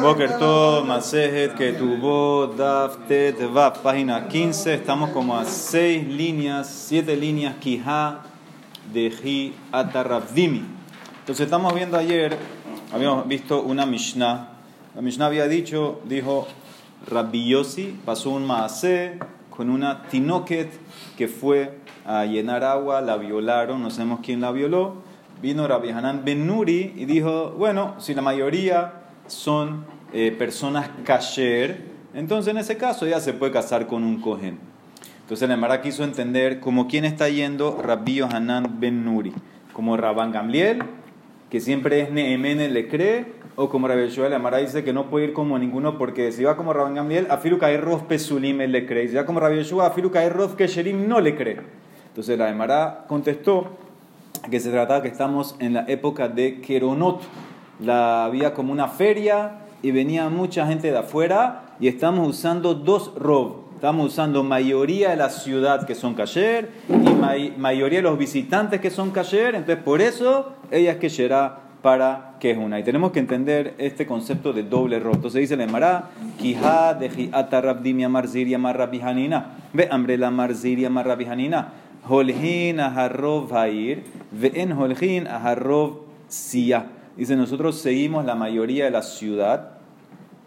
[0.00, 0.30] Boker
[0.86, 4.72] Masejet, Ketubó, Daf, Tet, Vav, página 15.
[4.72, 8.22] Estamos como a 6 líneas, 7 líneas, Kihá,
[8.92, 10.64] de Hi, Ataravdimi.
[11.18, 12.34] Entonces estamos viendo ayer,
[12.94, 14.48] habíamos visto una Mishnah.
[14.94, 16.48] La Mishnah había dicho, dijo,
[17.06, 19.18] Rabbi Yossi pasó un Maaseh
[19.50, 20.70] con una Tinoket
[21.18, 24.94] que fue a llenar agua, la violaron, no sabemos quién la violó.
[25.42, 28.94] Vino Rabbi Hanan Ben Nuri y dijo, bueno, si la mayoría
[29.30, 31.80] son eh, personas kasher,
[32.14, 34.58] entonces en ese caso ella se puede casar con un cohen.
[35.22, 39.32] Entonces el Emara quiso entender como quién está yendo Rabbi Hanan Ben Nuri,
[39.72, 40.82] como Rabban Gamliel,
[41.48, 45.08] que siempre es Nehemene le cree, o como Rabbi Yoshua el Emara dice que no
[45.08, 49.06] puede ir como ninguno porque si va como Rabban Gamliel, Afiru Rof Pesulim le cree,
[49.08, 51.60] si va como Rabbi Yoshua, Afiru Rof Kesherim no le cree.
[52.08, 53.78] Entonces la Emara contestó
[54.50, 57.22] que se trataba que estamos en la época de Keronot,
[57.82, 63.12] la había como una feria y venía mucha gente de afuera y estamos usando dos
[63.16, 63.70] rob.
[63.74, 68.90] Estamos usando mayoría de la ciudad que son kasher y mayoría de los visitantes que
[68.90, 69.54] son kasher.
[69.54, 72.78] Entonces, por eso ella es kesherá para que es una.
[72.78, 75.14] Y tenemos que entender este concepto de doble rob.
[75.14, 79.56] Entonces dice la Emara, Kihá de atarabdim yamar zir yamar rabihanina.
[79.72, 81.72] Ve hambre la marzir yamar rabihanina.
[82.06, 84.04] Holhin aharrov hair.
[84.30, 86.99] Ve en holhin aharrov siyah.
[87.16, 89.72] Dice, nosotros seguimos la mayoría de la ciudad,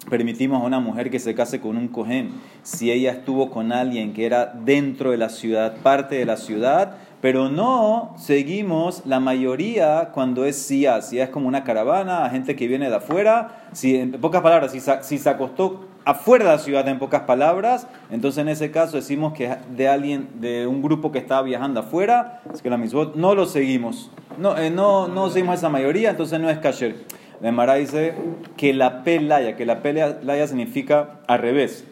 [0.10, 2.32] permitimos a una mujer que se case con un cohen
[2.64, 6.96] si ella estuvo con alguien que era dentro de la ciudad, parte de la ciudad,
[7.22, 12.68] pero no seguimos la mayoría cuando es SIA, si es como una caravana, gente que
[12.68, 16.88] viene de afuera, si, en pocas palabras, si, si se acostó afuera de la ciudad,
[16.88, 21.20] en pocas palabras, entonces en ese caso decimos que de alguien, de un grupo que
[21.20, 25.60] estaba viajando afuera, es que la misma no lo seguimos, no, eh, no, no seguimos
[25.60, 26.96] esa mayoría, entonces no es kasher.
[27.42, 28.14] La Mara dice
[28.56, 31.86] que la pelaya, que la pelaya significa al revés.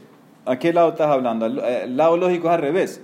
[0.45, 1.45] ¿A qué lado estás hablando?
[1.45, 3.01] El lado lógico es al revés.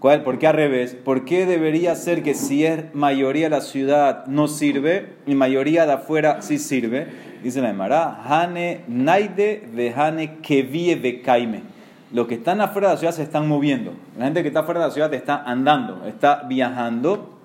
[0.00, 0.22] ¿Cuál?
[0.22, 0.94] ¿Por qué al revés?
[0.94, 5.86] ¿Por qué debería ser que si es mayoría de la ciudad no sirve y mayoría
[5.86, 7.06] de afuera sí sirve?
[7.42, 11.62] Dice la Emara, Hane Naide de Hane Kevie de Kaime.
[12.12, 13.92] Los que están afuera de la ciudad se están moviendo.
[14.18, 17.35] La gente que está afuera de la ciudad está andando, está viajando.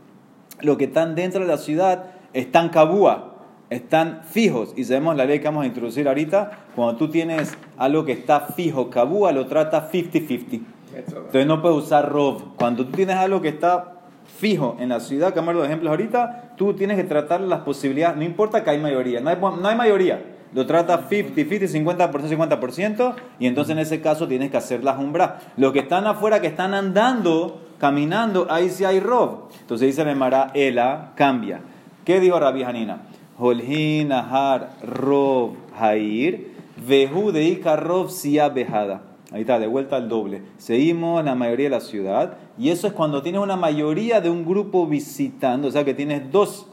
[0.62, 3.36] Los que están dentro de la ciudad están cabúa,
[3.70, 4.74] están fijos.
[4.76, 6.52] Y sabemos la ley que vamos a introducir ahorita.
[6.76, 10.62] Cuando tú tienes algo que está fijo, cabúa, lo trata 50-50.
[10.96, 12.56] Entonces no puedes usar rob.
[12.58, 14.02] Cuando tú tienes algo que está
[14.38, 18.18] fijo en la ciudad, que vamos los ejemplos ahorita, tú tienes que tratar las posibilidades,
[18.18, 20.24] no importa que hay mayoría, no hay, no hay mayoría,
[20.54, 25.40] lo trata 50-50, 50%, 50%, y entonces en ese caso tienes que hacer la jumbra.
[25.58, 29.50] Los que están afuera, que están andando, caminando, ahí sí hay rob.
[29.60, 31.62] Entonces dice Memara, Ela, cambia.
[32.06, 33.02] ¿Qué dijo Rabbi Hanina?
[33.40, 36.52] Holhin ahar rob hair,
[36.88, 39.02] vehu deika rob siya bejada.
[39.32, 40.44] Ahí está, de vuelta al doble.
[40.58, 42.38] Seguimos la mayoría de la ciudad.
[42.56, 45.68] Y eso es cuando tienes una mayoría de un grupo visitando.
[45.68, 46.68] O sea que tienes dos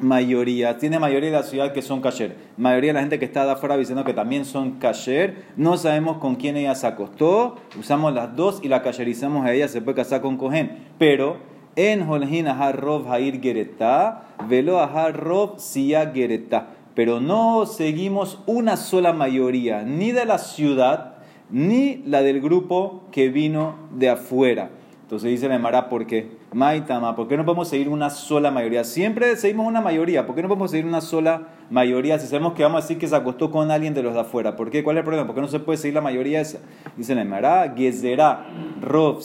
[0.00, 0.78] mayorías.
[0.78, 2.36] Tienes mayoría de la ciudad que son kasher.
[2.56, 5.44] Mayoría de la gente que está de afuera diciendo que también son kasher.
[5.56, 7.56] No sabemos con quién ella se acostó.
[7.78, 9.68] Usamos las dos y la kasherizamos a ella.
[9.68, 10.78] Se puede casar con cohen.
[10.98, 11.38] Pero
[11.76, 16.68] en Holhin Aharrov Hair Gereta, Velo Aharrov Sia Gereta.
[16.94, 21.12] Pero no seguimos una sola mayoría, ni de la ciudad
[21.52, 24.70] ni la del grupo que vino de afuera.
[25.12, 26.38] Entonces dice la Emara, ¿por qué?
[26.54, 28.82] Maitama, ¿por qué no podemos seguir una sola mayoría?
[28.82, 32.62] Siempre seguimos una mayoría, ¿por qué no podemos seguir una sola mayoría si sabemos que
[32.62, 34.56] vamos a decir que se acostó con alguien de los de afuera?
[34.56, 34.82] ¿Por qué?
[34.82, 35.26] ¿Cuál es el problema?
[35.26, 36.60] ¿Por qué no se puede seguir la mayoría esa?
[36.96, 38.46] Dice la Emara, Gezerá,
[38.80, 39.20] Rov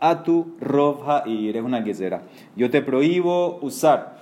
[0.00, 2.20] Atu, Rov Ha'ir, es una Gezerá.
[2.54, 4.18] Yo te prohíbo usar,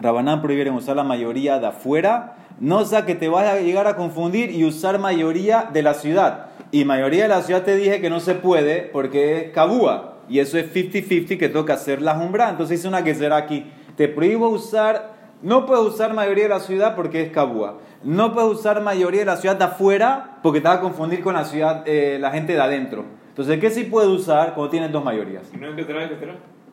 [0.00, 3.96] Rabanán prohíbe usar la mayoría de afuera no sea que te vaya a llegar a
[3.96, 6.46] confundir y usar mayoría de la ciudad.
[6.70, 10.16] Y mayoría de la ciudad te dije que no se puede porque es cabúa.
[10.28, 12.50] Y eso es 50-50 que toca hacer la jumbra.
[12.50, 13.70] Entonces dice una que será aquí.
[13.96, 17.78] Te prohíbo usar, no puedes usar mayoría de la ciudad porque es cabúa.
[18.04, 21.34] No puedes usar mayoría de la ciudad de afuera porque te va a confundir con
[21.34, 23.04] la ciudad, eh, la gente de adentro.
[23.28, 25.44] Entonces, ¿qué sí puedes usar cuando tienes dos mayorías?
[25.58, 26.08] ¿No es que será,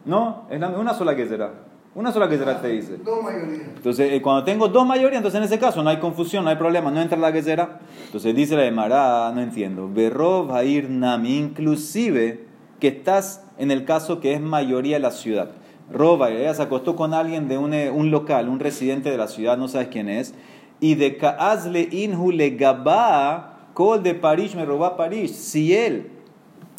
[0.03, 1.51] No, es una sola que será.
[1.95, 2.97] Una sola que será te dice.
[2.97, 3.69] Dos mayorías.
[3.77, 6.57] Entonces, eh, cuando tengo dos mayorías, entonces en ese caso no hay confusión, no hay
[6.57, 7.79] problema, no entra la que será.
[8.07, 9.89] Entonces dice la de Mará, no entiendo.
[9.89, 12.47] Berrov ir nami, inclusive
[12.81, 15.51] que estás en el caso que es mayoría de la ciudad.
[15.89, 19.29] Roba, ella se acostó con alguien de un, eh, un local, un residente de la
[19.29, 20.33] ciudad, no sabes quién es.
[20.81, 25.33] Y de Kaazle inhu le gaba, col de París, me roba París.
[25.33, 26.09] Si él,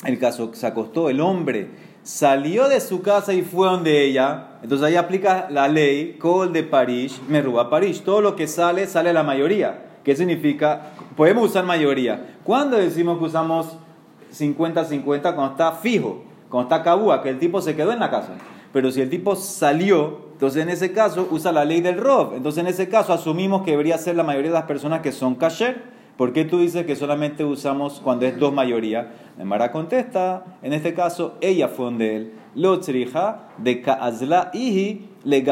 [0.05, 1.71] el caso se acostó, el hombre,
[2.07, 6.63] salió de su casa y fue donde ella, entonces ahí aplica la ley, Col de
[6.63, 8.03] París, me roba París.
[8.05, 9.87] Todo lo que sale, sale la mayoría.
[10.05, 10.93] ¿Qué significa?
[11.17, 12.37] Podemos usar mayoría.
[12.45, 13.77] ¿Cuándo decimos que usamos
[14.33, 15.03] 50-50?
[15.05, 18.35] Cuando está fijo, cuando está cabúa, que el tipo se quedó en la casa.
[18.73, 22.35] Pero si el tipo salió, entonces en ese caso usa la ley del rob.
[22.37, 25.35] Entonces en ese caso asumimos que debería ser la mayoría de las personas que son
[25.35, 25.96] kasher.
[26.17, 29.13] ¿Por qué tú dices que solamente usamos cuando es dos mayoría?
[29.43, 32.33] Mara contesta, en este caso ella fue donde él.
[32.55, 35.45] Lo de kaazla ihi le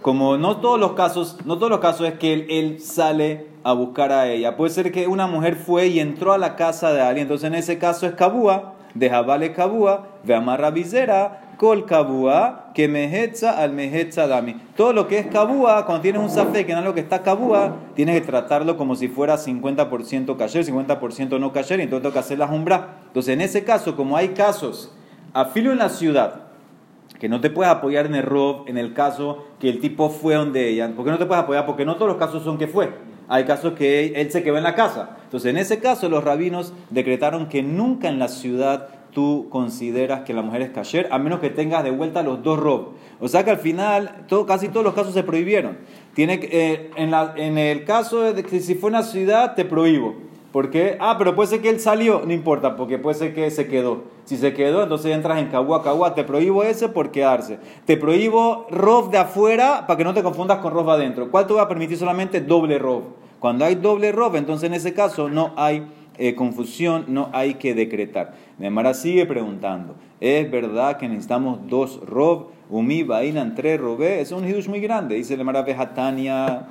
[0.00, 4.12] Como no todos los casos, no todos los casos es que él, sale a buscar
[4.12, 4.56] a ella.
[4.56, 7.24] Puede ser que una mujer fue y entró a la casa de alguien.
[7.24, 12.88] Entonces en ese caso es kabúa, de jabale kabúa, ve amarra visera, Kol kabua, que
[12.88, 14.54] mehetza al mehetza dami.
[14.76, 17.22] Todo lo que es kabua, cuando tienes un safe que no es lo que está
[17.22, 22.20] kabua, tienes que tratarlo como si fuera 50% kasher, 50% no kasher, y entonces toca
[22.20, 22.96] hacer la jumbra.
[23.06, 24.92] Entonces, en ese caso, como hay casos,
[25.32, 26.42] afilo en la ciudad,
[27.20, 30.34] que no te puedes apoyar en el rob, en el caso que el tipo fue
[30.34, 30.90] donde ella.
[30.96, 31.66] ¿Por qué no te puedes apoyar?
[31.66, 32.90] Porque no todos los casos son que fue.
[33.28, 35.16] Hay casos que él se quedó en la casa.
[35.24, 40.34] Entonces, en ese caso, los rabinos decretaron que nunca en la ciudad tú consideras que
[40.34, 42.88] la mujer es kasher, a menos que tengas de vuelta los dos rob.
[43.20, 45.78] O sea que al final todo, casi todos los casos se prohibieron.
[46.14, 50.14] Tiene, eh, en, la, en, el caso de que si fue una ciudad, te prohíbo.
[50.50, 50.98] ¿Por qué?
[51.00, 54.04] Ah, pero puede ser que él salió, no importa, porque puede ser que se quedó.
[54.24, 56.14] Si se quedó, entonces entras en Kawua.
[56.14, 57.58] Te prohíbo ese por quedarse.
[57.86, 61.30] Te prohíbo rob de afuera para que no te confundas con rob adentro.
[61.30, 63.04] ¿Cuál te va a permitir solamente doble rob?
[63.40, 65.84] Cuando hay doble rob, entonces en ese caso no hay
[66.18, 68.34] eh, confusión, no hay que decretar.
[68.58, 72.48] Nemara sigue preguntando, ¿es verdad que necesitamos dos rob?
[72.70, 74.20] Umi, bailan tres robé.
[74.20, 75.16] Es un hidush muy grande.
[75.16, 76.68] Dice Nemara Vejatania,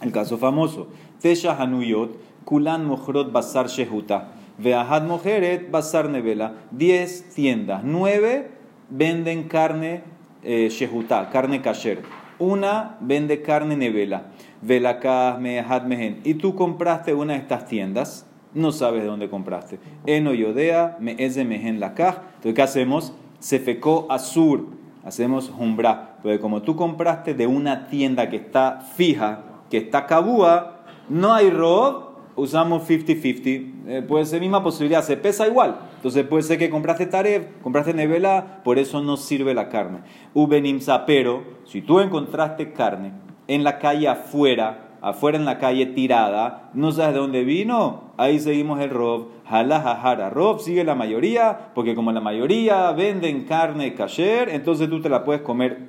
[0.00, 0.88] el caso famoso.
[1.20, 4.28] Tesha Hanuyot, Kulan Mojrot Basar Shehuta.
[4.56, 6.54] Veahad Mojeret Basar Nevela.
[6.70, 7.84] Diez tiendas.
[7.84, 8.50] Nueve
[8.88, 10.02] venden carne
[10.42, 12.02] eh, Shehuta, carne kasher.
[12.38, 14.28] Una vende carne nevela.
[14.62, 16.20] Velakah Mehen.
[16.24, 19.78] Y tú compraste una de estas tiendas no sabes de dónde compraste.
[20.06, 23.12] Eno yodea, me es de mehen la Entonces, ¿qué hacemos?
[23.38, 24.68] Se fecó azur,
[25.04, 26.18] hacemos jumbra.
[26.22, 31.50] Porque como tú compraste de una tienda que está fija, que está cabúa, no hay
[31.50, 33.72] rob, usamos 50-50.
[33.86, 35.78] Eh, puede ser misma posibilidad, se pesa igual.
[35.96, 40.00] Entonces puede ser que compraste taref, compraste nevela, por eso no sirve la carne.
[40.34, 43.12] Ubenimsa, pero si tú encontraste carne
[43.46, 48.38] en la calle afuera, afuera en la calle tirada, no sabes de dónde vino, ahí
[48.38, 50.30] seguimos el Rob, halajajara.
[50.30, 55.24] Rob sigue la mayoría, porque como la mayoría venden carne kasher, entonces tú te la
[55.24, 55.88] puedes comer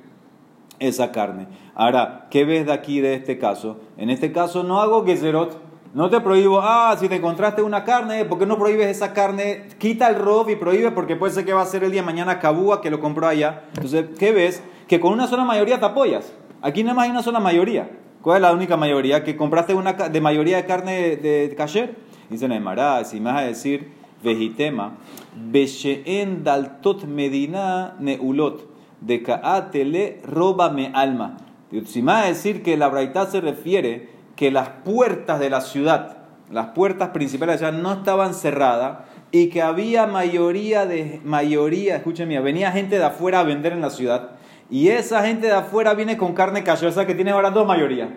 [0.78, 1.46] esa carne.
[1.74, 3.80] Ahora, ¿qué ves de aquí de este caso?
[3.96, 5.60] En este caso no hago gezerot,
[5.92, 9.66] no te prohíbo, ah, si te encontraste una carne, ¿por qué no prohíbes esa carne?
[9.78, 12.38] Quita el rob y prohíbe porque puede ser que va a ser el día mañana
[12.38, 13.64] Cabúa que lo compró allá.
[13.74, 14.62] Entonces, ¿qué ves?
[14.86, 16.32] Que con una sola mayoría te apoyas.
[16.62, 17.90] Aquí nada más hay una sola mayoría.
[18.22, 19.24] ¿Cuál es la única mayoría?
[19.24, 21.96] ¿Que compraste una de mayoría de carne de, kasher?
[22.28, 24.98] Dice Neymar, si me vas a decir vejitema,
[25.34, 28.68] Besheen daltot medina neulot,
[29.00, 31.38] de kaatele roba me alma.
[31.86, 35.62] Si me vas a decir que la braita se refiere que las puertas de la
[35.62, 36.18] ciudad,
[36.50, 38.98] las puertas principales de ciudad no estaban cerradas
[39.30, 43.88] y que había mayoría de mayoría, escúcheme, venía gente de afuera a vender en la
[43.88, 44.32] ciudad
[44.70, 47.66] y esa gente de afuera viene con carne kasher, o sea que tiene ahora dos
[47.66, 48.08] mayorías.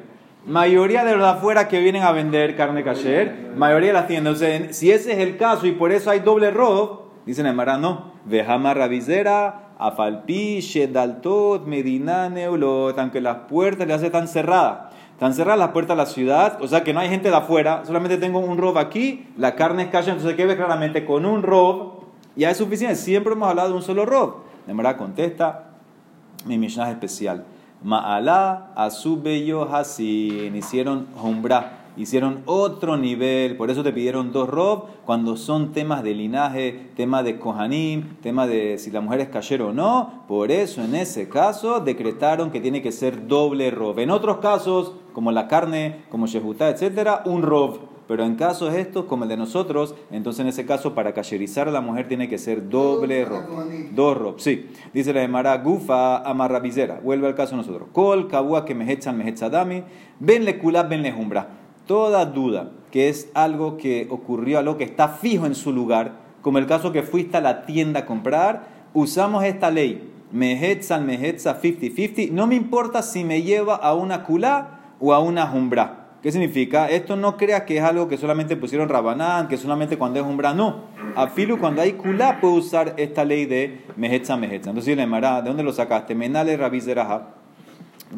[0.45, 4.39] Mayoría de los de afuera que vienen a vender carne kasher, mayoría de las tiendas.
[4.71, 8.73] Si ese es el caso y por eso hay doble rob, dicen en no, vejama
[8.73, 14.93] rabizera, afalpi, shedaltot, medina, neulot, aunque las puertas le hacen tan cerradas.
[15.13, 17.83] Están cerradas las puertas de la ciudad, o sea que no hay gente de afuera,
[17.85, 21.05] solamente tengo un rob aquí, la carne es kasher, entonces ¿qué ves claramente?
[21.05, 22.03] Con un rob
[22.35, 24.43] ya es suficiente, siempre hemos hablado de un solo rob.
[24.65, 25.72] De contesta,
[26.45, 27.45] mi Mishnah especial.
[27.83, 35.35] Ma'ala, Asubello, Hasin, hicieron Humbra, hicieron otro nivel, por eso te pidieron dos rob, cuando
[35.35, 39.73] son temas de linaje, tema de Kohanim, tema de si la mujer es cayero o
[39.73, 43.99] no, por eso en ese caso decretaron que tiene que ser doble rob.
[43.99, 47.92] En otros casos, como la carne, como Shehutá, etcétera, un rob.
[48.07, 51.71] Pero en casos estos, como el de nosotros, entonces en ese caso para cacherizar a
[51.71, 53.43] la mujer tiene que ser doble rob.
[53.91, 54.69] Dos rob, sí.
[54.93, 56.99] Dice la de Mara, gufa amarrabizera.
[57.01, 57.89] Vuelve al caso de nosotros.
[57.93, 59.83] Kol, kabua que mehechan mehetzadami,
[60.19, 61.13] ven le kulab, ven le
[61.87, 66.59] Toda duda que es algo que ocurrió, algo que está fijo en su lugar, como
[66.59, 70.11] el caso que fuiste a la tienda a comprar, usamos esta ley.
[70.31, 72.31] Mehetzan, mehetza, 50-50.
[72.31, 76.02] No me importa si me lleva a una kulá o a una jumbra.
[76.23, 76.89] ¿Qué significa?
[76.89, 80.53] Esto no creas que es algo que solamente pusieron Rabanán, que solamente cuando es umbra,
[80.53, 80.85] no.
[81.17, 84.69] Afilu, cuando hay kulá, puede usar esta ley de mehetza, mehetza.
[84.69, 86.15] Entonces, le mara, ¿de dónde lo sacaste?
[86.15, 87.27] Menale rabizeraha.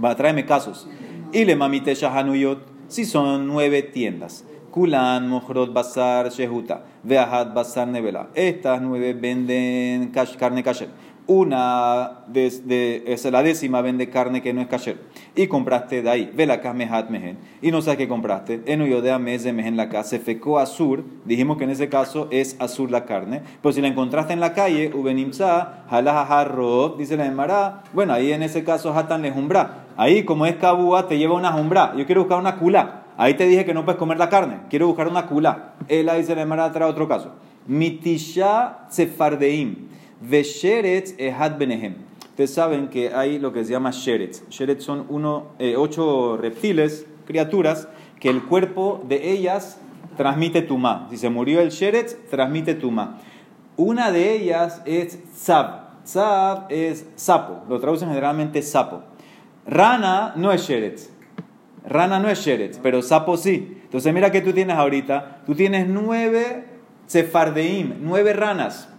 [0.04, 0.88] Va, tráeme casos.
[1.32, 2.60] Y le mamite shahanuyot.
[2.90, 4.46] Si son nueve tiendas.
[4.70, 8.28] Kulan, Mojrot, Bazar, Shehuta, Veahat, Bazar, Nevela.
[8.36, 10.90] Estas nueve venden carne kasher.
[11.28, 15.00] Una de, es la décima vende carne que no es kasher.
[15.36, 17.40] Y compraste de ahí, vela mehat mehen.
[17.64, 18.62] Y no sabes qué compraste.
[18.68, 20.12] En de mes de mehen la casa.
[20.12, 21.04] Se fecó azur.
[21.26, 23.42] Dijimos que en ese caso es azur la carne.
[23.64, 27.82] Pues si la encontraste en la calle, ubenimsa, halajaharrob, dice la Emara.
[27.94, 29.86] Bueno, ahí en ese caso hatan lejumbra.
[29.98, 31.96] Ahí como es kabua, te lleva una jumbra.
[31.98, 33.06] Yo quiero buscar una kula.
[33.18, 34.60] Ahí te dije que no puedes comer la carne.
[34.70, 35.28] Quiero buscar una.
[35.88, 37.32] Él ahí dice la Emara trae otro caso.
[37.66, 39.95] Mitisha sefardeim.
[40.22, 41.96] Vesheretz ehad benehem.
[42.36, 44.44] Ustedes saben que hay lo que se llama sheretz.
[44.50, 47.88] Sheretz son uno, eh, ocho reptiles, criaturas,
[48.20, 49.80] que el cuerpo de ellas
[50.18, 51.08] transmite tumá.
[51.10, 53.22] Si se murió el sheretz, transmite tumá.
[53.78, 56.04] Una de ellas es tzab.
[56.04, 57.64] Tzab es sapo.
[57.70, 59.04] Lo traducen generalmente sapo.
[59.66, 61.10] Rana no es sheretz.
[61.88, 63.80] Rana no es sheretz, pero sapo sí.
[63.84, 65.44] Entonces mira que tú tienes ahorita.
[65.46, 66.66] Tú tienes nueve
[67.06, 68.90] sefardeim, nueve ranas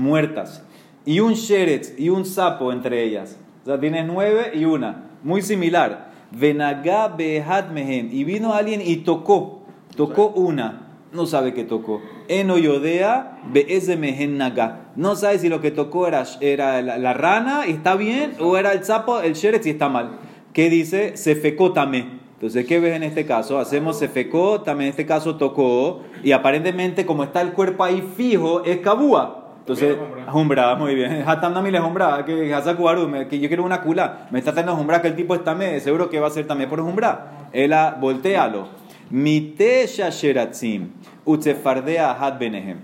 [0.00, 0.64] muertas.
[1.04, 3.38] Y un sheretz y un sapo entre ellas.
[3.62, 5.10] O sea, tienes nueve y una.
[5.22, 6.10] Muy similar.
[6.30, 8.08] Venagá behad mehem.
[8.12, 9.62] Y vino alguien y tocó.
[9.96, 10.86] Tocó una.
[11.12, 12.00] No sabe qué tocó.
[12.28, 14.92] Eno yodea beeze mehen naga.
[14.96, 18.72] No sabe si lo que tocó era, era la, rana y está bien o era
[18.72, 20.18] el sapo, el sheretz y está mal.
[20.52, 21.16] ¿Qué dice?
[21.16, 21.72] Se fecó.
[22.40, 23.58] Entonces, ¿qué ves en este caso?
[23.58, 28.02] Hacemos se fecó, también en este caso tocó, y aparentemente, como está el cuerpo ahí
[28.16, 29.39] fijo, es cabúa.
[29.72, 29.96] Entonces,
[30.26, 31.22] jumbra, muy bien.
[31.26, 32.34] Hatam le jumbra, que
[33.28, 34.26] que yo quiero una cula.
[34.30, 36.68] Me está teniendo jumbra que el tipo está me, seguro que va a ser también
[36.68, 37.48] por jumbra.
[37.52, 38.68] Ela, voltealo.
[39.10, 40.90] Mite sheratzim,
[41.24, 42.78] utsefardea hat benehem.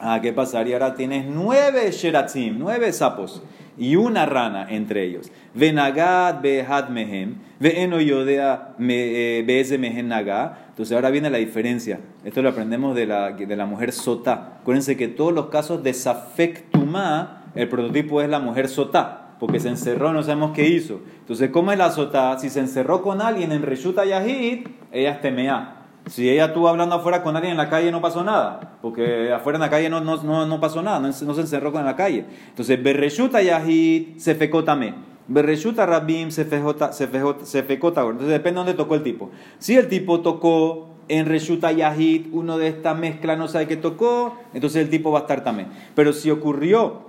[0.00, 0.76] Ah, ¿qué pasaría?
[0.76, 3.42] Ahora tienes nueve sheratzim, nueve sapos
[3.78, 5.30] y una rana entre ellos.
[5.54, 10.66] Venagad behad mehem, veeno yodea eh, beeze mehen naga.
[10.68, 12.00] Entonces ahora viene la diferencia.
[12.24, 14.58] Esto lo aprendemos de la, de la mujer sotá.
[14.60, 19.68] Acuérdense que todos los casos de safektumá, el prototipo es la mujer sotá, porque se
[19.68, 21.00] encerró, no sabemos qué hizo.
[21.20, 22.38] Entonces, ¿cómo es la sotá?
[22.38, 25.81] Si se encerró con alguien en Reshuta Yahid, ella es temea.
[26.12, 29.56] Si ella estuvo hablando afuera con alguien en la calle no pasó nada, porque afuera
[29.56, 32.26] en la calle no, no, no, pasó nada, no, se encerró con la calle.
[32.50, 34.96] Entonces, Berreshuta Yahid se fecó también.
[35.26, 39.30] Berreshuta Rabim se fecota, Entonces depende de dónde tocó el tipo.
[39.58, 44.36] Si el tipo tocó en Reshuta Yahid, uno de esta mezcla no sabe qué tocó,
[44.52, 45.68] entonces el tipo va a estar también.
[45.94, 47.08] Pero si ocurrió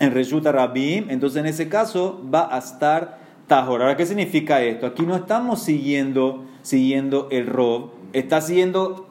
[0.00, 3.82] en Reshuta Rabim, entonces en ese caso va a estar Tajor.
[3.82, 4.86] Ahora, ¿qué significa esto?
[4.86, 9.06] Aquí no estamos siguiendo, siguiendo el Rob, está siguiendo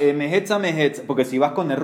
[0.00, 1.78] eh, Mehetza Mehetza, porque si vas con el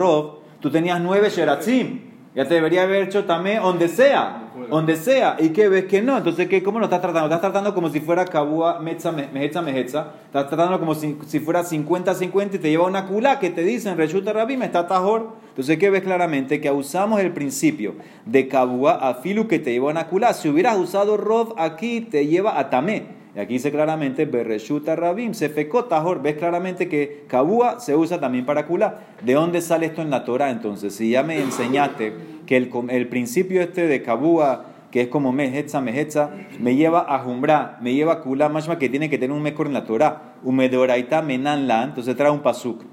[0.61, 2.13] tú tenías nueve Sheratzim.
[2.35, 5.37] Ya te debería haber hecho también donde sea, donde sea.
[5.39, 6.17] ¿Y qué ves que no?
[6.17, 7.27] Entonces, ¿qué, ¿cómo lo estás tratando?
[7.27, 10.13] Estás tratando como si fuera Kabua Mehetza Mehetza.
[10.25, 13.99] Estás tratando como si, si fuera 50-50 y te lleva una kula que te dicen
[13.99, 15.37] Reshuta Rabim, está Tajor.
[15.51, 16.59] Entonces, ¿qué ves claramente?
[16.63, 20.33] Que usamos el principio de Kabua a Filu que te lleva una kula.
[20.33, 23.22] Si hubieras usado Rob aquí, te lleva a Tamé.
[23.35, 26.21] Y aquí dice claramente, Berreshuta Rabim, se fecó Tahor.
[26.21, 29.01] Ves claramente que Kabua se usa también para Kula.
[29.23, 30.95] ¿De dónde sale esto en la Torah entonces?
[30.95, 32.13] Si ya me enseñaste
[32.45, 37.21] que el, el principio este de Kabua, que es como Mehetza, Mehetza, me lleva a
[37.21, 40.35] Jumbra, me lleva a Kula, más que tiene que tener un mejor en la Torah.
[40.43, 42.85] Umedoraita Menanla, entonces trae un pasuk.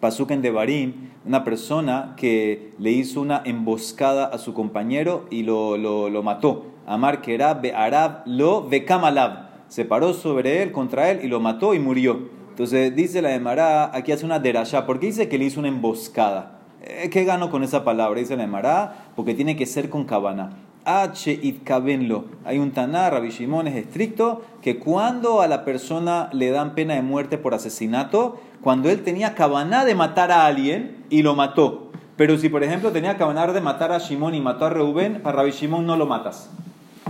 [0.00, 5.76] Pasuk en Devarim, una persona que le hizo una emboscada a su compañero y lo,
[5.76, 6.66] lo, mató.
[6.84, 11.78] Amar Kerab, Arab, lo Kamalab se paró sobre él, contra él, y lo mató y
[11.78, 12.28] murió.
[12.50, 16.58] Entonces dice la Emara, aquí hace una derashá, porque dice que le hizo una emboscada.
[16.82, 18.20] Eh, ¿Qué gano con esa palabra?
[18.20, 20.50] Dice la Emara, porque tiene que ser con cabana.
[20.84, 22.26] H itkabenlo.
[22.44, 26.92] Hay un taná, Rabbi Shimon es estricto, que cuando a la persona le dan pena
[26.92, 31.90] de muerte por asesinato, cuando él tenía cabana de matar a alguien y lo mató.
[32.18, 35.38] Pero si, por ejemplo, tenía cabana de matar a Shimon y mató a Reuben, para
[35.38, 36.50] Rabbi Shimon no lo matas.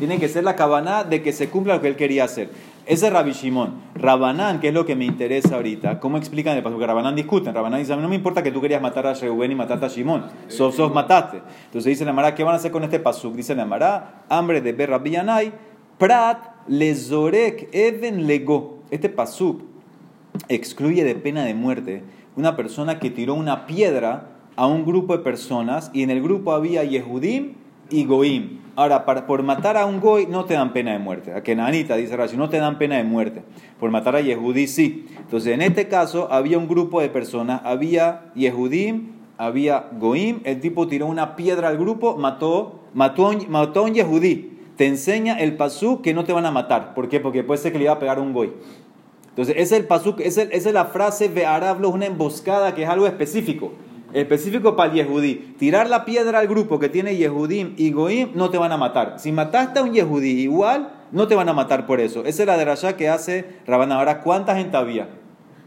[0.02, 2.50] Tiene que ser la cabana de que se cumpla lo que él quería hacer.
[2.86, 3.74] Ese es Rabbi Shimon.
[3.94, 6.74] Rabanán, que es lo que me interesa ahorita, ¿cómo explican el paso?
[6.74, 7.54] Porque Rabanán discuten.
[7.54, 9.86] Rabanán dice, a mí no me importa que tú querías matar a Reuben y mataste
[9.86, 10.24] a Shimon.
[10.48, 11.40] Sos, sos mataste.
[11.66, 13.36] Entonces dice la Mara, ¿qué van a hacer con este pasuk?
[13.36, 15.12] Dice la Mara, hambre de ver Rabbi
[15.98, 18.80] prat lezorek even lego.
[18.90, 19.62] Este pasuk
[20.48, 22.02] excluye de pena de muerte
[22.34, 26.54] una persona que tiró una piedra a un grupo de personas y en el grupo
[26.54, 27.61] había Yehudim
[27.92, 28.60] y Goim.
[28.74, 31.34] Ahora, por matar a un Goy no te dan pena de muerte.
[31.34, 33.42] A Kenanita, dice Rashi, no te dan pena de muerte.
[33.78, 35.06] Por matar a Yehudí sí.
[35.18, 40.88] Entonces, en este caso, había un grupo de personas, había Yehudim, había Goim, el tipo
[40.88, 44.58] tiró una piedra al grupo, mató, mató, mató a un Yehudí.
[44.76, 46.94] Te enseña el pasú que no te van a matar.
[46.94, 47.20] ¿Por qué?
[47.20, 48.52] Porque puede ser que le iba a pegar un Goy.
[49.28, 53.06] Entonces, ese es el pasuk, esa es la frase ve'arablo, una emboscada que es algo
[53.06, 53.72] específico.
[54.12, 55.54] Específico para el Yehudí.
[55.58, 59.18] Tirar la piedra al grupo que tiene Yehudim y Goim no te van a matar.
[59.18, 62.24] Si mataste a un Yehudí igual, no te van a matar por eso.
[62.24, 63.96] Esa es la de Rasha que hace Rabana.
[63.96, 65.08] Ahora, ¿cuánta gente había?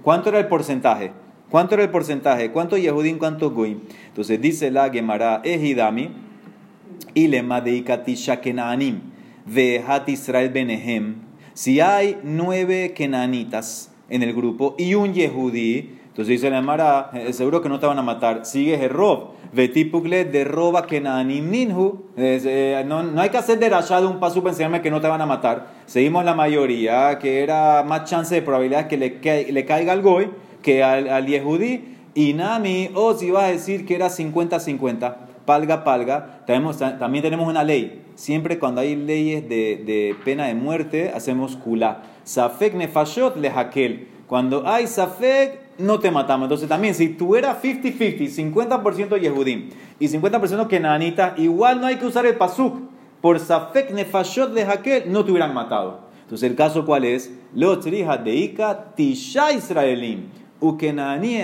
[0.03, 1.11] ¿Cuánto era el porcentaje?
[1.49, 2.51] ¿Cuánto era el porcentaje?
[2.51, 3.79] ¿Cuánto Yehudim, cuánto Goim?
[4.07, 6.11] Entonces dice la Gemara, Ejidami,
[7.13, 9.01] Ilema de Ikatisha Kenaanim,
[9.45, 11.15] Vehat Israel Benehem.
[11.53, 17.33] Si hay nueve Kenanitas en el grupo y un Yehudí, entonces dice la Gemara, eh,
[17.33, 18.45] seguro que no te van a matar.
[18.45, 22.05] Sigue Jerob, Vetipugle de roba Kenaanim Ninhu.
[22.15, 25.09] Eh, no, no hay que hacer de de un paso para enseñarme que no te
[25.09, 25.67] van a matar.
[25.85, 30.29] Seguimos la mayoría, que era más chance de probabilidad que le, le caiga al Goy
[30.61, 31.97] que al, al Yehudí.
[32.13, 36.43] Y Nami, o si va a decir que era 50-50 palga, palga.
[36.45, 38.03] Tenemos, también tenemos una ley.
[38.15, 42.03] Siempre cuando hay leyes de, de pena de muerte, hacemos kula.
[42.23, 44.07] Safek nefashot lehakel.
[44.27, 46.45] Cuando hay safek, no te matamos.
[46.45, 52.05] Entonces también, si tú eras 50-50, 50%, Yehudim y 50% Kenanita, igual no hay que
[52.05, 52.75] usar el pasuk.
[53.21, 56.01] Por safek nefashot lehakel, no te hubieran matado.
[56.21, 57.31] Entonces, ¿el caso cuál es?
[57.53, 60.29] Lo deika tisha israelim.
[60.59, 61.39] Ukenani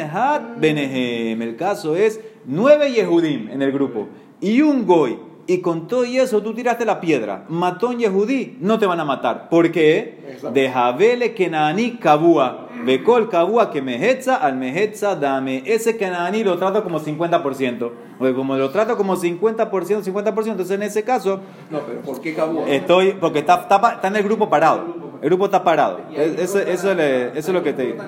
[0.58, 1.42] benehem.
[1.42, 4.08] El caso es nueve Yehudim en el grupo
[4.42, 5.18] y un Goy,
[5.48, 9.00] y con todo y eso tú tiraste la piedra, mató un Yehudí, no te van
[9.00, 9.50] a matar.
[9.50, 10.38] ¿Por qué?
[10.54, 12.68] De Javele Kenani Kabua.
[12.86, 15.64] Bekol Kabua que mehetza al mehetza dame.
[15.66, 17.92] Ese Kenani lo trato como 50%.
[18.18, 21.42] Porque como lo trato como 50%, 50%, entonces en ese caso.
[21.70, 22.68] No, pero ¿por qué Kabua?
[22.68, 25.12] Estoy, porque está, está, está en el grupo parado.
[25.22, 26.00] El grupo está parado.
[26.16, 28.04] Eso, eso, eso es lo que te digo.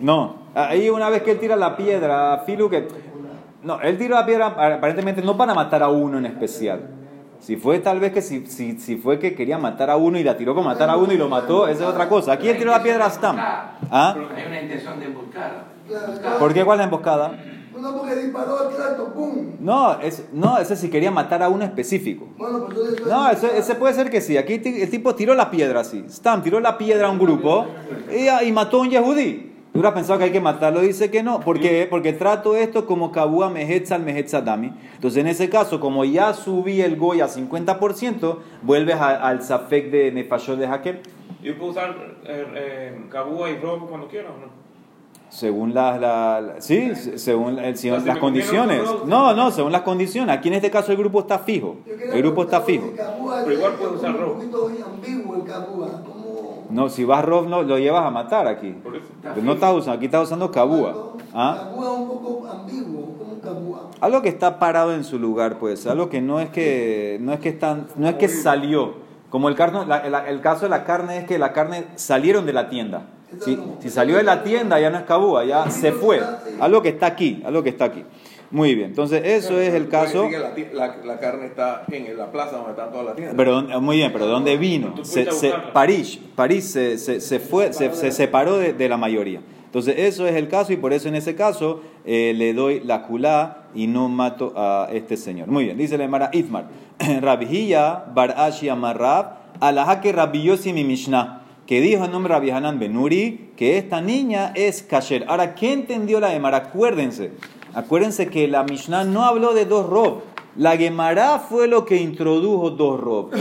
[0.00, 2.88] No, ahí una vez que él tira la piedra, Filu que
[3.62, 6.80] no, él tiró la piedra aparentemente no para matar a uno en especial.
[7.38, 10.22] Si fue tal vez que si, si, si fue que quería matar a uno y
[10.22, 12.32] la tiró para matar a uno y lo mató, esa es otra cosa.
[12.32, 13.36] Aquí él tiró la piedra a Stam.
[13.36, 14.14] ¿Ah?
[14.36, 15.64] Hay una intención de emboscada.
[16.38, 17.32] ¿Por qué cuál es la emboscada?
[17.80, 19.56] No, porque disparó el trato, ¡pum!
[19.58, 22.28] No, es, no, ese sí quería matar a uno específico.
[22.38, 24.36] Bueno, pues no, ese, ese, puede ser que sí.
[24.36, 26.04] Aquí el tipo tiró la piedra así.
[26.08, 27.66] Stam tiró la piedra a un grupo
[28.08, 29.51] y, y mató a un yehudí.
[29.72, 31.40] Tú hubieras pensado que hay que matarlo, dice que no.
[31.40, 31.86] ¿Por qué?
[31.88, 34.70] Porque trato esto como Kabua Mehetza al Dami.
[34.96, 40.12] Entonces, en ese caso, como ya subí el Goy a 50%, vuelves al Zafek de
[40.12, 40.98] Nefashot de Hakem.
[41.42, 44.62] ¿Yo puedo usar eh, eh, Kabua y Robo cuando quiera o no?
[45.30, 48.82] Según las, la, sí, según el, las condiciones.
[49.06, 50.36] No, no, según las condiciones.
[50.36, 51.78] Aquí en este caso el grupo está fijo.
[51.86, 52.92] El grupo está fijo.
[52.94, 54.38] Pero igual puedo usar Robo.
[56.72, 58.74] No, si vas Rob, no, lo llevas a matar aquí.
[59.42, 61.12] No estás usando, aquí estás usando cabúa.
[61.34, 61.68] ¿Ah?
[61.74, 63.90] un poco ambiguo, como cabúa.
[64.00, 65.86] Algo que está parado en su lugar, pues.
[65.86, 68.94] Algo que no es que, no es que, están, no es que salió.
[69.28, 69.86] Como el, carno,
[70.26, 73.02] el caso de la carne es que la carne salieron de la tienda.
[73.40, 76.22] Si, si salió de la tienda ya no es cabúa, ya se fue.
[76.60, 78.04] Algo que está aquí, algo que está aquí.
[78.52, 80.28] Muy bien, entonces eso es el caso.
[80.74, 83.34] La, la, carne está en la plaza donde están todas las tiendas.
[83.34, 84.94] Pero, muy bien, pero ¿dónde vino?
[85.04, 85.26] Se,
[85.72, 89.40] París, París se, se, fue, se, separó de, la mayoría.
[89.64, 93.04] Entonces eso es el caso y por eso en ese caso eh, le doy la
[93.04, 95.48] culá y no mato a este señor.
[95.48, 96.66] Muy bien, dice la Emara Itmar.
[97.22, 103.52] Rabihia Barashi Amarrab, Alahake Rabiyosi mi Mishnah que dijo en nombre de Rabbi Hanan Benuri
[103.56, 105.24] que esta niña es kasher.
[105.28, 106.58] Ahora, ¿qué entendió la Emara?
[106.58, 107.30] Acuérdense,
[107.74, 110.20] Acuérdense que la Mishnah no habló de dos rob.
[110.56, 113.34] La Gemara fue lo que introdujo dos rob.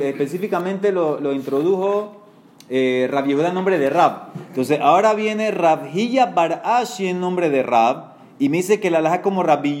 [0.00, 2.26] Específicamente lo, lo introdujo
[2.68, 4.32] eh, Rab en nombre de Rab.
[4.48, 9.22] Entonces ahora viene Rabhilla Barashi en nombre de Rab y me dice que la laja
[9.22, 9.80] como Rabbi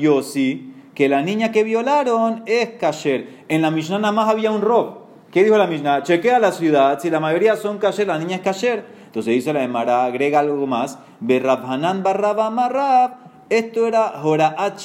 [0.94, 3.44] que la niña que violaron es kasher.
[3.48, 4.98] En la Mishnah nada más había un rob.
[5.32, 6.04] ¿Qué dijo la Mishnah?
[6.04, 8.86] Chequea la ciudad, si la mayoría son kasher, la niña es kasher.
[9.06, 10.98] Entonces dice la Gemara, agrega algo más.
[11.20, 14.80] Berrabhanan barraba marrab esto era Horaat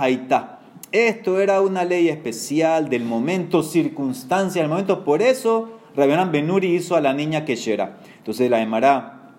[0.00, 0.60] Haita.
[0.92, 5.04] Esto era una ley especial del momento, circunstancia del momento.
[5.04, 7.98] Por eso Rabbi Benuri hizo a la niña Keshera.
[8.18, 9.32] Entonces la Emara,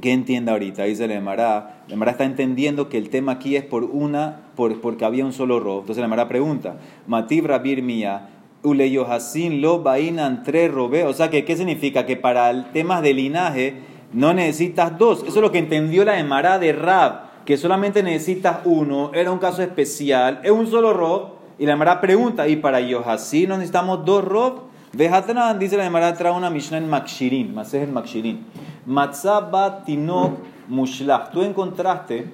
[0.00, 0.84] ¿qué entiende ahorita?
[0.84, 4.80] Dice la Emara, la Emara está entendiendo que el tema aquí es por una, por,
[4.80, 5.80] porque había un solo robo.
[5.80, 8.30] Entonces la Emara pregunta, Matib Rabir Mía,
[8.62, 11.04] Uleyohasin lo bainan tres robe.
[11.04, 12.06] O sea, que, ¿qué significa?
[12.06, 13.74] Que para el tema de linaje
[14.12, 15.22] no necesitas dos.
[15.24, 19.38] Eso es lo que entendió la Emara de Rab que solamente necesitas uno, era un
[19.38, 24.04] caso especial, es un solo rob, y la Emara pregunta, ¿y para así no necesitamos
[24.04, 24.62] dos rob?
[24.92, 28.46] Vejatran, dice la Emara, trae una Mishnah en Makshirin, más es el Makshirin.
[28.86, 30.32] Matzaba tinok
[30.68, 31.30] mushlach.
[31.30, 32.26] Tú encontraste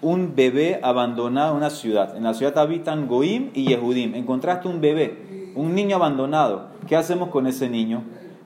[0.00, 2.16] un bebé abandonado en una ciudad.
[2.16, 4.14] En la ciudad habitan Goim y Yehudim.
[4.14, 6.68] Encontraste un bebé, un niño abandonado.
[6.88, 8.02] ¿Qué hacemos con ese niño?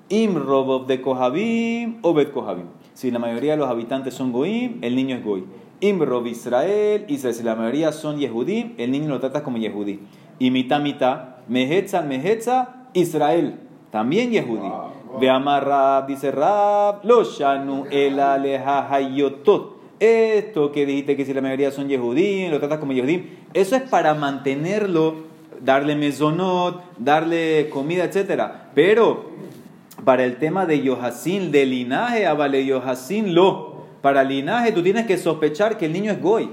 [0.08, 2.66] Im Robov de Kohabim o Bet Kohabim.
[2.94, 5.44] Si la mayoría de los habitantes son Goim, el niño es Goy.
[5.80, 7.34] Im Rov Israel, Israel.
[7.34, 10.00] Si la mayoría son Yehudim, el niño lo tratas como Yehudí.
[10.38, 11.36] Y mitad, mitad.
[11.48, 13.60] Mehetza, Mehetza, Israel.
[13.90, 14.68] También Yehudí.
[15.20, 19.76] Ve Rab, dice Rab, lo shanu el aleja hayotot.
[19.98, 23.82] Esto que dijiste que si la mayoría son Yehudim, lo tratas como Yehudim, eso es
[23.82, 25.14] para mantenerlo,
[25.64, 28.42] darle mesonot, darle comida, etc.
[28.74, 29.30] Pero
[30.04, 33.75] para el tema de Yohasin, de linaje, vale Yohasin lo.
[34.06, 36.48] Para linaje tú tienes que sospechar que el niño es Goy.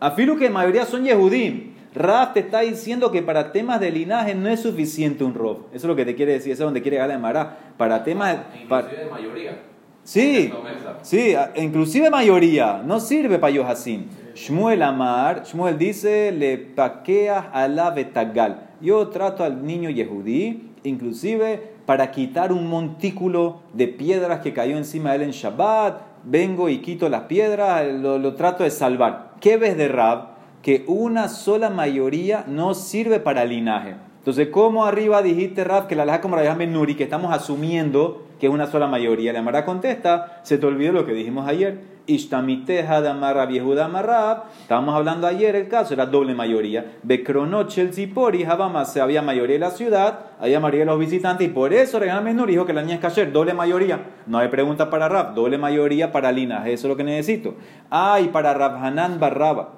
[0.00, 1.72] Afilo que la mayoría son Yehudim.
[1.94, 5.60] Raf te está diciendo que para temas de linaje no es suficiente un Rob.
[5.72, 7.56] Eso es lo que te quiere decir, eso es donde quiere ganar Mará.
[7.78, 8.36] Para temas
[8.68, 8.88] para...
[8.88, 9.62] de mayoría.
[10.04, 10.52] Sí,
[11.00, 14.10] sí, inclusive mayoría, no sirve para Yohasin.
[14.34, 18.72] Shmuel Amar, Shmuel dice, le paqueas a la betagal.
[18.82, 25.10] Yo trato al niño Yehudí, inclusive para quitar un montículo de piedras que cayó encima
[25.10, 29.32] de él en Shabbat, vengo y quito las piedras, lo, trato de salvar.
[29.40, 30.30] ¿Qué ves de Rab?
[30.62, 33.96] Que una sola mayoría no sirve para linaje.
[34.18, 38.46] Entonces, ¿cómo arriba dijiste, Rab, que la laja como la Nuri, que estamos asumiendo que
[38.46, 39.32] es una sola mayoría?
[39.32, 41.89] La Mara contesta, se te olvidó lo que dijimos ayer.
[42.06, 44.44] Ishtamiteja de Amarrab Yehuda Amarrab.
[44.62, 46.98] Estábamos hablando ayer, el caso era doble mayoría.
[47.02, 48.46] Becronoche el Zipori,
[48.84, 52.22] se había mayoría de la ciudad, había mayoría de los visitantes, y por eso Regal
[52.22, 54.00] Menur dijo que la niña es doble mayoría.
[54.26, 57.54] No hay pregunta para Rab, doble mayoría para linaje, eso es lo que necesito.
[57.90, 59.70] Ah, para Rab Hanan Barraba,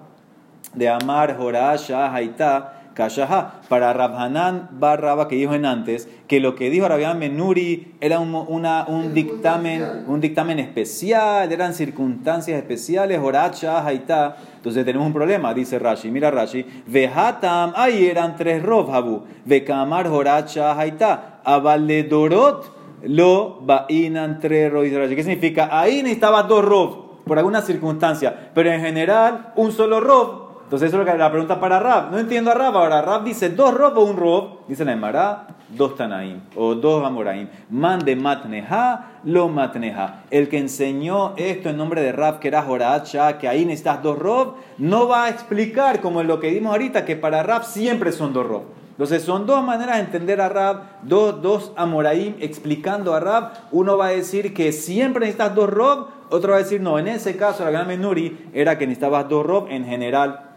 [0.74, 6.54] de Amar, Jorah, Shah, Haitá Kashaha, para Rabhanan Barraba, que dijo en antes, que lo
[6.54, 13.18] que dijo Rabián Menuri era un, una, un, dictamen, un dictamen especial, eran circunstancias especiales,
[13.18, 14.36] Horacha, Haitá.
[14.56, 16.10] Entonces tenemos un problema, dice Rashi.
[16.10, 24.72] Mira Rashi, Vehatam, ahí eran tres Rov, Habu, Vekamar, Horacha, Haitá, Avaledorot, lo Bainan tres.
[24.72, 25.68] ¿Qué significa?
[25.70, 30.41] Ahí necesitaba dos Rov, por alguna circunstancia, pero en general un solo Rov
[30.72, 32.10] entonces eso es la pregunta para Rab.
[32.10, 32.74] No entiendo a Rab.
[32.74, 34.60] Ahora Rab dice dos Rob o un Rob.
[34.66, 37.46] Dice la Emara, dos Tanaim o dos Amoraim.
[37.68, 40.22] Mande matneja, lo matneja.
[40.30, 44.18] El que enseñó esto en nombre de Rab, que era Joracha, que ahí necesitas dos
[44.18, 48.10] Rob, no va a explicar como en lo que dimos ahorita, que para Rab siempre
[48.10, 48.62] son dos Rob.
[48.92, 53.52] Entonces son dos maneras de entender a Rab, dos, dos Amoraim explicando a Rab.
[53.72, 57.08] Uno va a decir que siempre necesitas dos Rob, otro va a decir no, en
[57.08, 60.48] ese caso la gran Menuri era que necesitabas dos Rob en general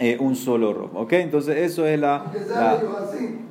[0.00, 1.00] eh, un solo robo.
[1.00, 1.12] ¿Ok?
[1.12, 2.24] Entonces eso es la...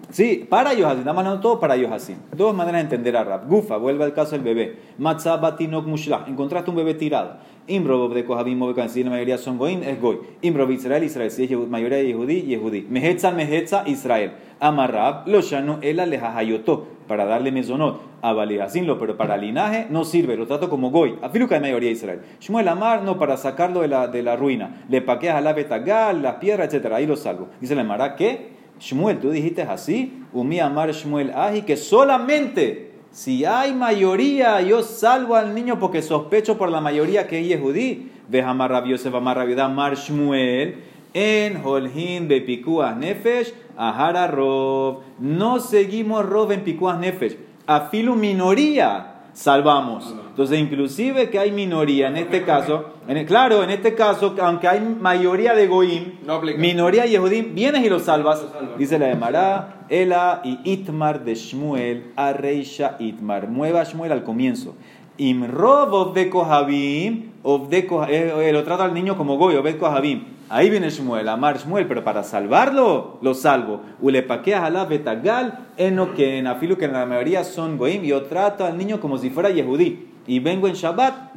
[0.10, 2.18] Sí, para Yohasin, estamos hablando todo para Yohasin.
[2.36, 3.48] Dos maneras de entender a Rab.
[3.48, 4.76] Gufa, vuelve al caso del bebé.
[4.98, 7.38] Matzah batinok mushlah, encontraste un bebé tirado.
[7.68, 10.18] Imrob de Kohabim si la mayoría son Goim, es Goy.
[10.42, 12.88] Imrob Israel, Israel, si es mayoría de Yehudí, Yehudí.
[12.90, 14.32] Mehetza, Mehetza, Israel.
[14.60, 18.00] Amarrab, lo shanu, el alejahayoto, para darle mesonot.
[18.22, 21.18] Abaleasinlo, pero para linaje no sirve, lo trato como Goy.
[21.22, 22.22] Afiluca de mayoría de Israel.
[22.40, 24.84] Shmuel Amar, no, para sacarlo de la, de la ruina.
[24.88, 26.94] Le paqueas a la betagal, las piedras, etc.
[26.94, 27.50] Ahí lo salvo.
[27.60, 28.52] Dice la Mara, ¿qué?
[28.80, 35.36] Shmuel, tú dijiste así, Umi Amar Shmuel Aji, que solamente si hay mayoría, yo salvo
[35.36, 38.12] al niño porque sospecho por la mayoría que es Yehudí.
[38.28, 40.76] Ve Amar Rabiosef Amar Amar Shmuel,
[41.14, 45.00] en Holhin Bepikuas Nefesh, Ahara Rov.
[45.20, 47.38] No seguimos Rov en Pikuas Nefesh.
[47.66, 50.14] Afilu minoría salvamos.
[50.30, 54.80] Entonces, inclusive que hay minoría, en este caso, en claro, en este caso, aunque hay
[54.82, 56.14] mayoría de Goim,
[56.58, 58.46] minoría de Yehudim, vienes y lo salvas.
[58.78, 63.48] Dice la de Mará, Ela y Itmar de Shmuel, Reisha Itmar.
[63.48, 64.76] Mueva Shmuel al comienzo.
[65.18, 70.39] Imrov de Kohabim, eh, eh, lo trata al niño como Goy, Obed Kohabim.
[70.50, 73.84] Ahí viene Shmuel, Amar Shmuel, pero para salvarlo, lo salvo.
[74.02, 78.66] Ulepaquea la betagal, eno que en afilu que en la mayoría son goim, yo trato
[78.66, 80.08] al niño como si fuera yehudí.
[80.26, 81.34] Y vengo en Shabbat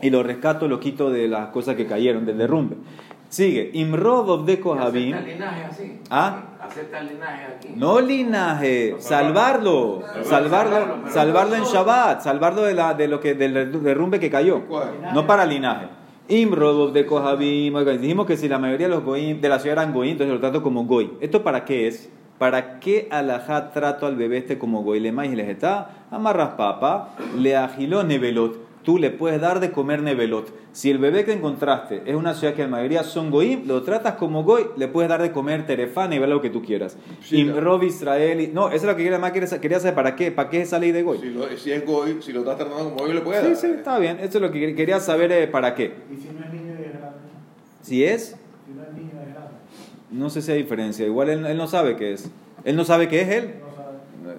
[0.00, 2.76] y lo rescato, lo quito de las cosas que cayeron, del derrumbe.
[3.28, 5.14] Sigue, Imrod de Kohabim.
[5.14, 6.00] linaje así?
[6.08, 6.44] ¿Ah?
[6.62, 7.68] Acepta el linaje aquí.
[7.76, 14.18] No linaje, salvarlo, salvarlo, salvarlo en Shabbat, salvarlo de, la, de lo que, del derrumbe
[14.18, 14.62] que cayó.
[15.12, 15.97] No para linaje.
[16.28, 17.74] Imrodov de Kohabim.
[18.00, 20.40] Dijimos que si la mayoría de los goim de la ciudad eran goim, entonces lo
[20.40, 21.12] trato como goy.
[21.20, 22.10] ¿Esto para qué es?
[22.38, 25.00] ¿Para qué alajá trato al bebé este como goy?
[25.00, 28.67] Le y le está, amarras papa, le agiló nevelot.
[28.88, 30.50] Tú le puedes dar de comer nevelot.
[30.72, 34.14] Si el bebé que encontraste es una ciudad que la mayoría son goim, lo tratas
[34.14, 36.96] como goy, le puedes dar de comer terefán y ver lo que tú quieras.
[37.30, 38.50] Imrov Israel.
[38.54, 39.94] No, eso es lo que quería, más quería saber.
[39.94, 40.32] ¿Para qué?
[40.32, 41.18] ¿Para qué es esa ley de goy?
[41.58, 43.54] Si, es goy, si lo estás tratando como goy, le puedes dar.
[43.54, 44.20] Sí, sí, está bien.
[44.20, 45.32] Eso es lo que quería saber.
[45.32, 45.92] Eh, ¿Para qué?
[46.10, 47.12] ¿Y si no es niño de grado?
[47.82, 48.36] ¿Si es?
[48.64, 49.50] Si no es niño de grado.
[50.10, 51.04] No sé si hay diferencia.
[51.04, 52.30] Igual él, él, no sabe qué es.
[52.64, 53.54] Él no sabe qué es él.
[53.60, 53.67] No.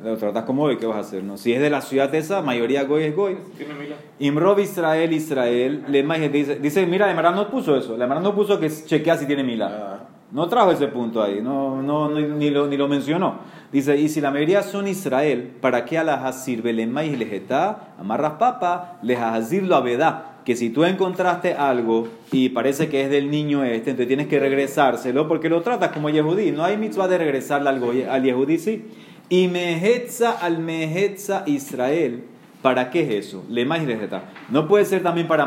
[0.04, 1.24] Lo tratas como Goy, ¿qué vas a hacer?
[1.24, 1.38] No?
[1.38, 3.38] Si es de la ciudad esa, mayoría Goy es Goy.
[3.80, 3.96] Mila.
[4.20, 8.34] Imrov Israel, Israel, le dice, dice, mira, la Emara no puso eso, la Emara no
[8.36, 9.68] puso que chequea si tiene milá.
[9.68, 10.00] Ah.
[10.32, 13.40] No trajo ese punto ahí, no, no, no- ni, lo, ni lo mencionó.
[13.72, 17.96] Dice, y si la mayoría son Israel, ¿para qué alajás sirve le maíz lejetá?
[18.00, 20.26] Amarras papa, les hazir lo avedá.
[20.46, 24.40] Que si tú encontraste algo y parece que es del niño este, entonces tienes que
[24.40, 26.52] regresárselo porque lo tratas como Yehudí.
[26.52, 28.86] No hay mitzvah de regresarle al, al Yehudí, sí.
[29.30, 32.24] Y mehetza al mehetza Israel.
[32.62, 33.46] ¿Para qué es eso?
[33.48, 34.22] Le.
[34.50, 35.46] No puede ser también para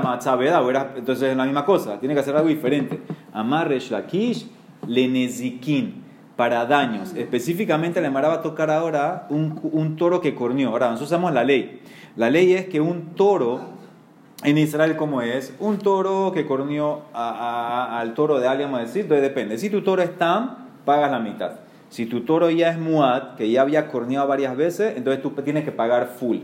[0.70, 2.00] era- entonces es la misma cosa.
[2.00, 3.00] Tiene que hacer algo diferente.
[3.34, 4.48] Amarre shlakish
[4.86, 6.02] le nezikin
[6.36, 7.14] para daños.
[7.14, 10.70] Específicamente la Emara va a tocar ahora un, un toro que corneó.
[10.70, 11.80] Ahora, nosotros sabemos la ley.
[12.16, 13.60] La ley es que un toro,
[14.42, 17.28] en Israel como es, un toro que corneó a-
[17.90, 19.58] a- al toro de alguien, vamos a decir, entonces depende.
[19.58, 21.52] Si tu toro es tam, pagas la mitad.
[21.92, 25.62] Si tu toro ya es muad, que ya había corneado varias veces, entonces tú tienes
[25.62, 26.38] que pagar full.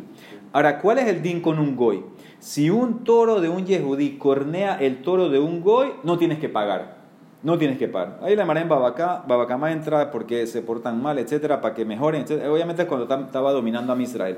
[0.53, 2.05] Ahora, ¿cuál es el din con un goy?
[2.39, 6.51] Si un toro de un yehudí cornea el toro de un goy, no tienes que
[6.51, 6.99] pagar.
[7.43, 8.19] No tienes que pagar.
[8.23, 12.25] Ahí la Mara en Babacá, Babacama entra porque se portan mal, etcétera, para que mejoren,
[12.25, 12.53] etcétera.
[12.53, 14.37] Obviamente cuando estaba dominando a Israel.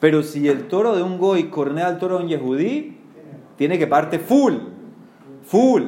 [0.00, 2.96] Pero si el toro de un goy cornea al toro de un yehudí,
[3.56, 4.54] tiene que pagarte full.
[5.44, 5.82] Full.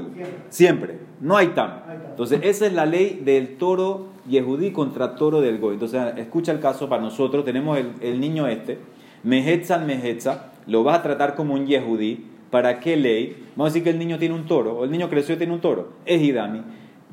[0.51, 1.02] Siempre.
[1.23, 1.71] No hay tam.
[2.11, 5.75] Entonces, esa es la ley del toro yehudí contra toro del goy.
[5.75, 7.45] Entonces, escucha el caso para nosotros.
[7.45, 8.79] Tenemos el, el niño este,
[9.23, 12.27] Mehetza al Mehetza, lo vas a tratar como un yehudí.
[12.51, 13.37] ¿Para qué ley?
[13.55, 15.55] Vamos a decir que el niño tiene un toro, o el niño creció y tiene
[15.55, 15.93] un toro.
[16.05, 16.63] Es Hidami.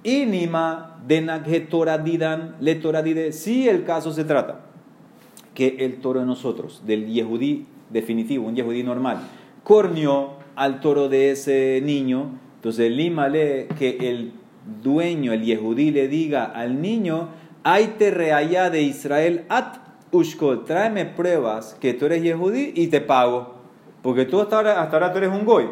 [0.03, 3.31] Y Nima de Naghe Torah Didan, le Torah Dide.
[3.31, 4.61] Si el caso se trata
[5.53, 9.19] que el toro de nosotros, del yehudí definitivo, un yehudí normal,
[9.63, 14.33] corneó al toro de ese niño, entonces límale que el
[14.83, 17.29] dueño, el yehudí, le diga al niño,
[17.63, 19.75] hay te reallá de Israel at
[20.11, 23.57] ushkol, tráeme pruebas que tú eres yehudí y te pago.
[24.01, 25.65] Porque tú hasta ahora, hasta ahora tú eres un goy.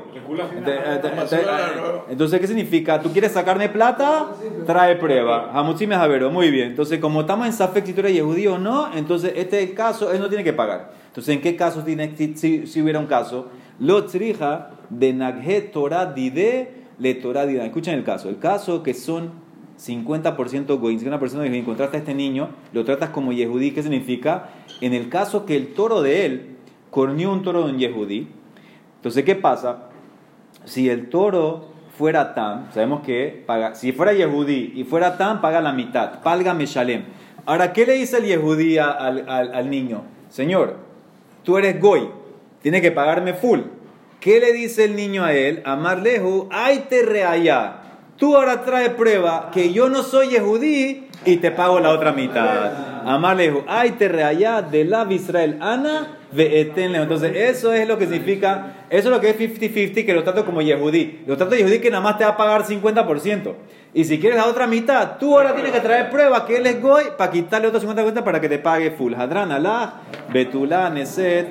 [2.09, 3.01] Entonces, ¿qué significa?
[3.01, 4.31] ¿Tú quieres sacarme plata?
[4.65, 5.51] Trae prueba.
[5.53, 6.67] Hamutzime Javero, muy bien.
[6.69, 9.75] Entonces, como estamos en Safek, si tú eres yehudí o no, entonces este es el
[9.75, 10.91] caso, él no tiene que pagar.
[11.07, 13.47] Entonces, ¿en qué caso tiene, si, si- si hubiera un caso?
[13.79, 17.43] Lo trija de Naghe Torah Dide le Torah.
[17.43, 18.29] Escuchen el caso.
[18.29, 19.31] El caso que son
[19.79, 24.49] 50% goy, 50% de encontraste a este niño, lo tratas como yehudí, ¿qué significa?
[24.81, 26.55] En el caso que el toro de él
[26.89, 28.27] corneó un toro de un yehudí,
[28.95, 29.89] entonces, ¿qué pasa?
[30.65, 35.61] Si el toro fuera tan, sabemos que paga, si fuera yehudí y fuera tan, paga
[35.61, 37.03] la mitad, palga meshalem.
[37.45, 40.01] Ahora, ¿qué le dice el yehudí al, al- al niño?
[40.29, 40.77] Señor,
[41.43, 42.09] tú eres goy,
[42.61, 43.59] tienes que pagarme full.
[44.19, 45.61] ¿Qué le dice el niño a él?
[45.65, 47.81] Amar lehu, ay te reallá.
[48.17, 53.05] Tú ahora traes prueba que yo no soy yehudí y te pago la otra mitad.
[53.07, 56.97] Amar lehu, ay te reallá de la Israel ana veetenle.
[56.97, 60.45] Entonces, eso es lo que significa, eso es lo que es 50-50, que lo trato
[60.45, 61.23] como yehudí.
[61.25, 63.53] Lo trato yehudí que nada más te va a pagar 50%.
[63.93, 66.81] Y si quieres la otra mitad, tú ahora tienes que traer prueba que él es
[66.81, 69.13] goy para quitarle otro 50% para que te pague full.
[69.13, 70.01] Hadran alá,
[70.31, 71.47] betulá, neset,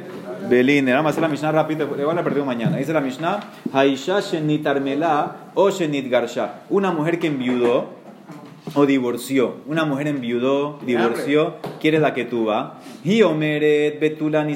[0.48, 0.94] beliner.
[0.94, 2.76] Vamos a hacer la Mishnah rápido, igual la perdemos mañana.
[2.76, 3.40] Dice la Mishnah,
[3.72, 6.62] haisha shenit armelá o shenit garsha.
[6.70, 7.96] Una mujer que enviudó
[8.74, 9.56] o divorció.
[9.66, 12.80] Una mujer enviudó, divorció, quiere la que tú va.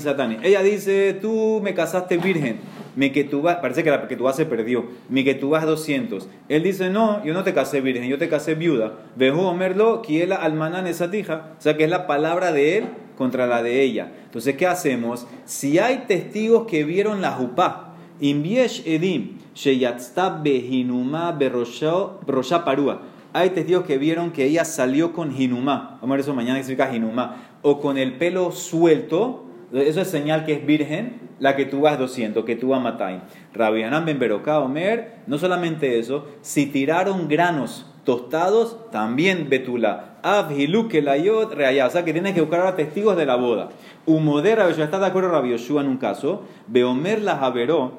[0.01, 0.39] Satani.
[0.43, 2.61] Ella dice, tú me casaste virgen.
[2.97, 4.85] Mi tú parece que la tú se perdió.
[5.09, 6.29] Mi tú vas 200.
[6.49, 8.95] Él dice, no, yo no te casé virgen, yo te casé viuda.
[9.17, 11.07] Vejú omerlo, kiela almanan esa.
[11.07, 12.85] O sea que es la palabra de él
[13.17, 14.13] contra la de ella.
[14.25, 15.27] Entonces, ¿qué hacemos?
[15.45, 23.03] Si hay testigos que vieron la jupá, Inviesh edim, sheyatzta behinuma berosha parúa.
[23.33, 25.99] Hay testigos que vieron que ella salió con hinumá.
[26.01, 27.37] Vamos a ver eso mañana significa hinumá.
[27.63, 29.47] O con el pelo suelto.
[29.73, 31.31] Eso es señal que es virgen.
[31.39, 33.23] La que tú vas 200, que tú vas matai.
[33.55, 35.15] Rabbi Hanan ben Beroká Omer.
[35.27, 36.27] No solamente eso.
[36.43, 40.19] Si tiraron granos tostados, también betula.
[40.23, 41.87] Abhilu que layot reaya.
[41.87, 43.71] O sea que tienes que buscar ahora testigos de la boda.
[44.07, 46.43] Humodera, ya está de acuerdo Rabbi Yoshua en un caso.
[46.67, 47.93] Beomer la javeró.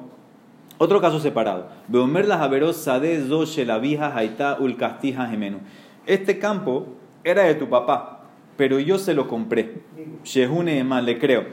[0.78, 1.68] Otro caso separado.
[1.88, 5.58] Beomer la javeró sade zo shelavija haita ulcastija gemenu.
[6.06, 6.88] Este campo
[7.24, 8.24] era de tu papá,
[8.56, 9.82] pero yo se lo compré.
[10.24, 11.44] Shehune le creo.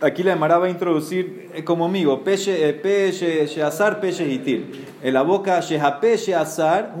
[0.00, 4.84] Aquí la Emara va a introducir eh, como amigo, peche, eh, peche, sheazar, peche hitir.
[5.02, 6.94] En la boca, shehape, sheazar.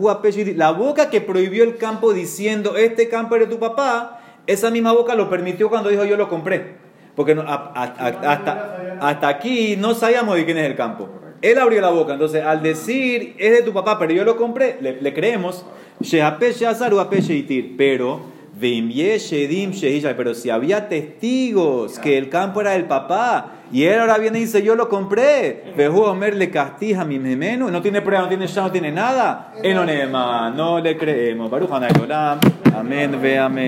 [0.56, 4.92] La boca que prohibió el campo diciendo, este campo es de tu papá, esa misma
[4.92, 6.76] boca lo permitió cuando dijo yo lo compré.
[7.16, 11.08] Porque no- a- a- a- hasta, hasta aquí no sabíamos de quién es el campo.
[11.42, 14.78] Él abrió la boca, entonces al decir es de tu papá, pero yo lo compré,
[14.80, 15.64] le, le creemos.
[16.00, 16.92] Shehape, sheazar,
[17.28, 17.74] hitir.
[17.76, 18.33] Pero.
[18.60, 24.42] Pero si había testigos que el campo era del papá y él ahora viene y
[24.42, 25.74] dice yo lo compré.
[25.92, 27.70] Omer le castiga mi memenu.
[27.70, 29.52] No tiene prueba, no tiene ya, no tiene nada.
[29.62, 31.50] Enonema, no le creemos.
[32.74, 33.62] Amén, ve amén.